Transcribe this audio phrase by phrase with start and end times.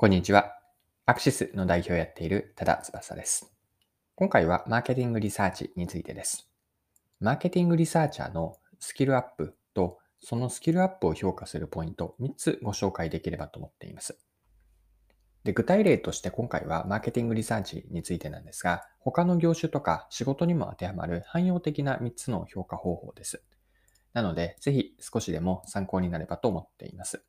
[0.00, 0.52] こんにちは。
[1.06, 3.52] アクシスの代表をやっている多田翼です。
[4.14, 6.48] 今回はマーケティングリサーチについてです。
[7.18, 14.16] マーケティングリサーチャーのスキルアップとそのスキルアップを評価するポイント3つご紹介できればと思っています。
[15.42, 23.42] で具体例として今回はマーケティングリサーチについてなんですが、他の業種とか仕事にも当てはまる汎用的な3つの評価方法です。
[24.12, 27.24] なので、ぜひ少しでも参考になればと思っています。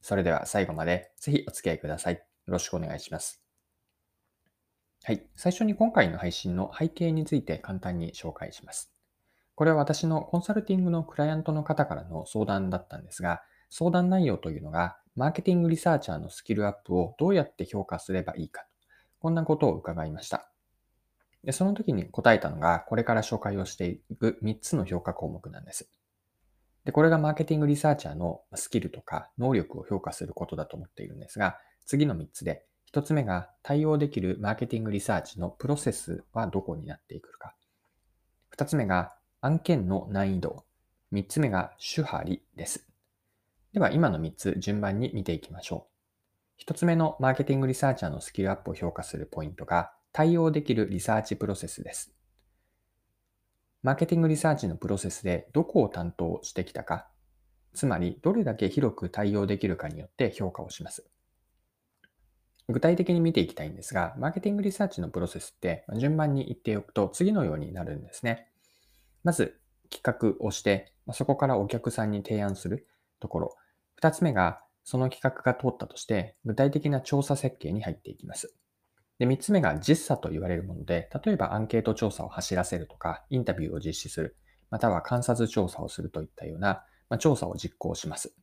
[0.00, 2.14] それでは最後までぜひお付き合いください。
[2.14, 3.42] よろしくお願いします。
[5.02, 5.26] はい。
[5.34, 8.92] 最初に今回の配信の背景について簡単に紹介します。
[9.54, 18.66] これは私のコンサルティングのクライアントの方からの相談だったんですが、相談内容というのが、マーケティングリサーチャーのスキルアップをどうやって評価すればいいか、
[19.20, 20.50] こんなことを伺いました。
[21.44, 25.90] でその時に答えたのが、これから紹介をしていく3つの評価項目なんです。
[26.84, 37.54] で、これがマーケティングリサーチャーのスキルとか能力を評価することだと思っているんですが、次の3つで、1つ目が対応できるマーケティングリサーチのプロセスはどこになっていくか。
[38.56, 40.64] 2つ目が案件の難易度。
[41.12, 42.88] 3つ目が主張りです。
[43.72, 45.88] では、今の3つ順番に見ていきましょ
[46.58, 46.62] う。
[46.70, 52.12] 1つ目のマーケティングリサーチャーのスキルアップを評価するポイントが対応できるリサーチプロセスです。
[53.82, 57.08] マーケティングリサーチのプロセスでどこを担当してきたか、
[57.72, 61.06] つまりどれだけ広く対応できるかによって評価をします。
[62.68, 68.48] 具体的に見ていきたいんですが、マーケティングリサーチのプロセスって順番に言っておくと次のようになるんですね。
[69.24, 69.58] まず
[69.90, 72.86] 企画をして、そこからお客さんに提案する
[73.18, 73.56] ところ。
[73.96, 78.54] 二つ目がその企画が通ったとして具体的な調査設計に入っていきます。
[79.20, 84.34] で、三つ目が実査と言われるもので、例えばアンケート調査を走らせるとか、インタビューを実施する、
[84.70, 88.34] または観察調査をするといったような、まあ、調査を実行します。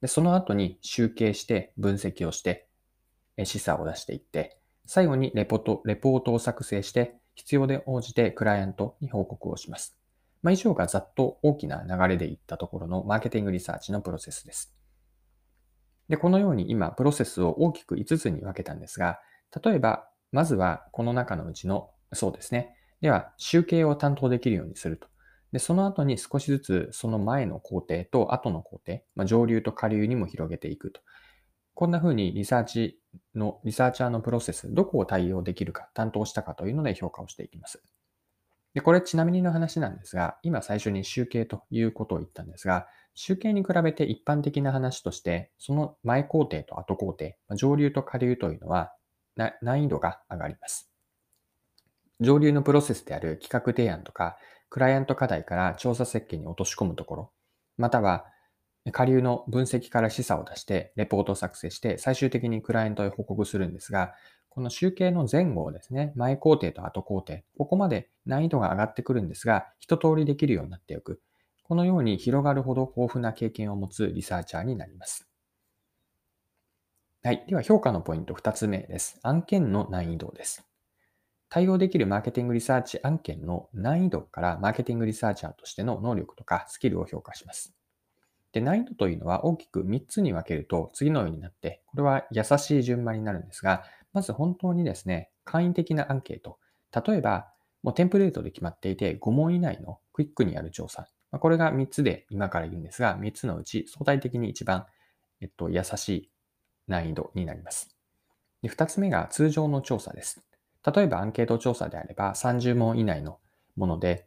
[0.00, 2.68] で、その後に集計して分析をして、
[3.36, 9.98] 示唆を出していって、最後にレポート、レポートを作成して、必要で応じてクライアントに報告をします。
[10.42, 14.72] まあ、以上がざっと大きな流れでいったところのマーケティングリサーチのプロセスです。
[16.08, 19.18] で、このように今、プロセスを大きく5つに分けたんですが、
[19.64, 22.74] 例えばまずはこの中のうちの、そうですね。
[23.00, 25.08] では、集計を担当できるようにすると。
[25.52, 31.00] で、その後に少しずつその前の工程と後の工程、まあ、上流と下流にも広げていくと。
[31.74, 32.98] こんな風にリサーチ
[33.34, 37.82] の、リサーチャーのプロセス、どこを対応できるか、担当したかというので評価をしていきます。
[38.74, 48.94] で、これちなみにの話なんですが、今最初に集計ということを言ったんですが、集計に比べて一般的な話として、その前工程と後工程、上流と下流というのは、
[49.36, 50.90] 難易度が上がります。
[52.20, 54.36] 上流のプロセスである企画提案とか、
[54.70, 57.32] クライアント課題から調査設計に落とし込むところ、
[57.76, 58.26] または
[58.90, 64.12] 下流の分析から示唆を出して、レポートを作成して、最終的にクライアントへ報告するんですが、
[64.48, 71.22] この集計の前後をですね、前工程と後工程、ここまで難易度が上がってくるんですが、一通りできるようになっておく。
[71.62, 75.31] このように広がるほど豊富な経験を持つリサーチャーになります。
[77.24, 77.44] はい。
[77.46, 79.20] では評価のポイント2つ目です。
[79.22, 80.66] 案件の難易度です。
[81.48, 87.76] 対応できるマーケティングリサーチ案件の難易度からマーケティングリサーチャーとしての能力とかスキルを評価します。
[88.50, 96.58] で、難易度というのは大きく3つに分けると次のようになって、これは優しい順番になるんですが、まず本当にですね、簡易的なアンケート。
[97.08, 97.52] 例えば、
[97.84, 101.06] もうテンプレートで決まっていて5問以内のクイックにやる調査。
[101.30, 104.86] これが3つで今から言うんですが、3つのうち相対的に一番、
[105.40, 106.31] えっと、優しい
[106.88, 107.96] 難易度になります。
[108.62, 110.42] で2つ目が通常の調査です。
[110.94, 113.38] 例えばアンケート調査であれば30問以内の
[113.76, 114.26] もので、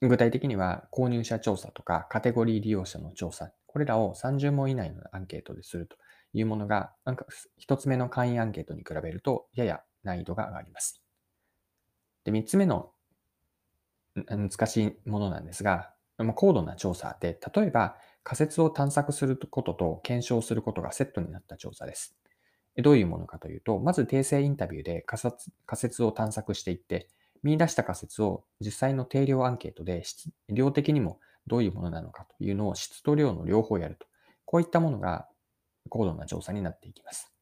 [0.00, 5.96] 具体的には購入者調査とかカテゴリー利用者の調査、これらを30問以内のアンケートですると
[6.32, 6.92] いうものが、
[7.58, 11.02] 1つ目の会員アンケートに比べるとやや難易度が上がります。
[12.24, 12.92] で、3つ目の
[14.26, 15.94] 難しいものなんですが、
[16.34, 22.16] 高度な調査で、例えば仮説を探索することと検証することがセットになった調査です。
[22.76, 25.20] どういうものかというと、まず訂正インタビューで仮
[25.74, 27.08] 説を探索していって、
[27.42, 30.02] 見出した仮説を実際の定量アンケートで
[30.48, 34.06] 量的にもどういうものなのかというのを質と量の両方やると。
[34.44, 35.28] こういったものが
[35.88, 37.32] 高度な調査になっていきます。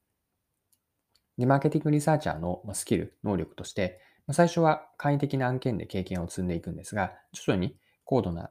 [1.36, 4.00] で、マーケティングリサーチャーのスキル、能力として、
[4.30, 8.50] 最初は簡易的な案件で経験を積んでいくんですが、徐々に高度な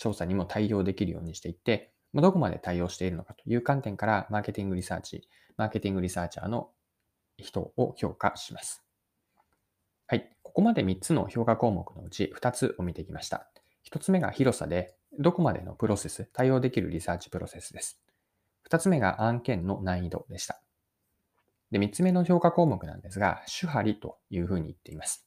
[0.00, 6.70] 調査にも対応できるようにしていって、どこまで対応しているのかという観点から、マーケティングリサーチ、マーケティングリサーチャーの
[7.36, 8.82] 人を評価します。
[10.06, 10.34] はい。
[10.42, 13.50] ここまで3つの評価項目のうち2つを見てきました。
[13.92, 18.00] 1つ目が広さで、どこまでのプロセス、対応できるリサーチプロセスです。
[18.70, 20.62] 2つ目が案件の難易度でした。
[21.70, 25.26] で、3つ目の評価項目なんですが、主張というふうに言っています。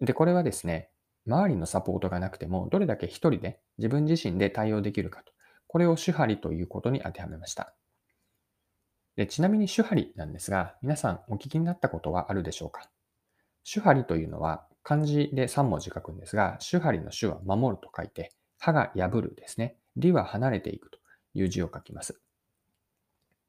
[0.00, 0.90] で、これはですね、
[1.26, 5.32] 周りのサポートがなくても、どれだけ一人で自分自身で対応できるかと。
[5.66, 7.74] これを主張りということに当てはめました。
[9.16, 12.88] でちなみに主張りなんですが、皆さんお聞きになったことはあるでしょうか？
[13.62, 19.76] 主張りというのは漢字で3文字書くんですが、主張りの主は守ると書いて、歯が破るですね。
[19.96, 20.98] 理は離れていくと
[21.34, 22.20] いう字を書きます。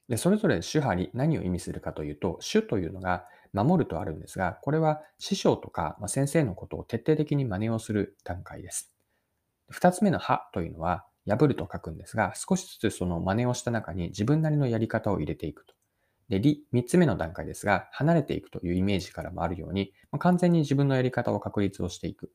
[0.07, 8.93] で、それぞれ主張り、何を意味するかというと、主というのが守るとあるんですが、これは師匠とか先生のことを徹底的に真似をする段階です。
[9.69, 15.73] 二つ目の歯というのは、破ると書くんですが、少しずつその真似をした中に自分なりのやり方を入れていくと。
[16.29, 22.31] で、理、三つ目の段階ですが、離れていくというイメージからもあるように、完全に自分のやり方を確立をしていく。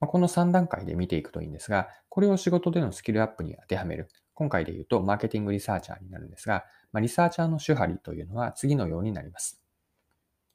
[0.00, 4.08] この3段階で見ていくといいんですが、これを仕事でのスキルアップに当てはめる。
[4.34, 9.60] 今回で言うと、マーケティングリサーチャーになるんですが、まあ、リサーチャーの手張というのは次のようになります。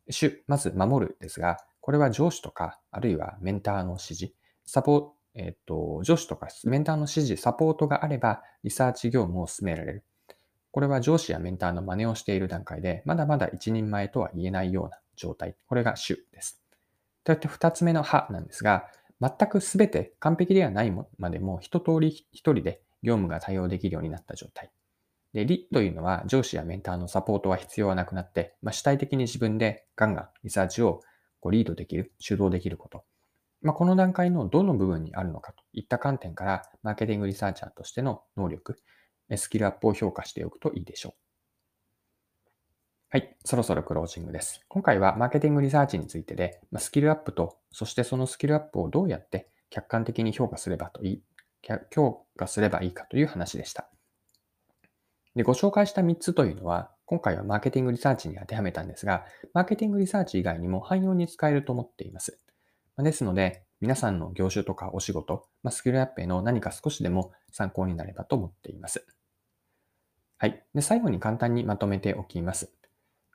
[0.10, 4.34] 主、まず守るですが、これは上司とか、あるいはメンターの指示、
[4.66, 10.04] サポートえっ、と、上司とかメンターの指示、サポートがあれば、リサーチ業務を進められる。
[10.72, 15.56] これは上司やメンターの真似をしている段階で、まだまだ一人前とは言えないような状態。
[15.68, 16.62] これが主です。
[17.24, 18.88] といって二つ目の派なんですが、
[19.22, 24.72] 全くすべて完璧ではないまでも一通り一人で業務が対応できるようになった状態。
[25.34, 31.02] で、理というのは上司やメンターのサポートは必要はなくなって、まあ、主体的に自分でガンガンリサーチを
[31.40, 33.06] こうリードできる、主導できること。
[33.62, 38.78] まあ、この段階のどの部分にあるのかといった観点から、マーケティングリサーチャーとしての能力、
[39.36, 41.14] スキルアップを評価しておくといいでしょう。
[43.12, 43.36] はい。
[43.44, 44.64] そろそろクロージングです。
[44.68, 51.22] 今回はマーケティングリサーチについてで、スキルアップと、そしてそのスキルアップをどうやって客観的に評価すればとい
[51.64, 53.90] い、評価すればいいかという話でした。
[55.36, 62.40] で、ご紹介した3つというのは、今回はマーケティングリサーチに当てはめたんですが、マーケティングリサーチ以外にも汎用に使えると思っています。
[62.98, 69.06] ですので、皆さんの業種とかお仕事、スキルアップへの何か少しでも参考になればと思っています。
[70.38, 70.64] はい。
[70.74, 72.74] で、最後に簡単にまとめておきます。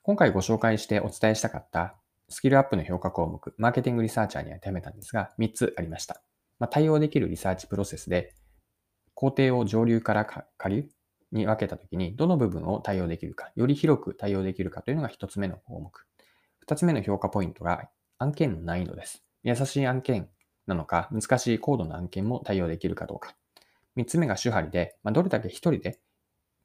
[0.03, 1.97] 今回ご紹介してお伝えしたかった
[2.29, 6.23] スキルアップの評価項目、マーケティングリサーチャーに当てはめたんですが、3つありました。
[6.58, 8.34] まあ、対応できるリサーチプロセスで、
[9.14, 10.88] 工程を上流から下流
[11.32, 16.06] に分けたときに、どの部分を対応できるか、より広く対応できるかというのが1つ目の項目。
[16.66, 19.24] 2つ目の評価ポイントが案件の難易度です。
[19.42, 20.28] 優しい案件
[20.66, 23.36] なのか、難しい高度な案件も対応できるかどうか。
[23.96, 26.00] 3つ目が主張りで、まあ、どれだけ1人で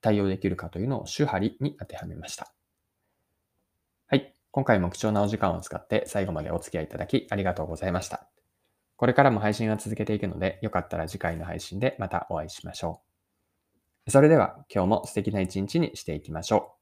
[0.01, 2.53] 対応できるかというのを主張りに当てはめました。
[4.07, 4.33] はい。
[4.51, 8.38] 今回も貴重なお時間を使って最後までお付き合いいただきありがとうございました。
[9.00, 13.00] これからも配信は続けていくので、よかったら次回の配信でまたお会いしましょ
[14.06, 14.12] う。
[14.12, 16.79] それでは今日も素敵な一日にしていきましょう。